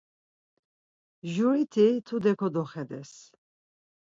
[1.33, 3.15] Juriti tude kodoxedes.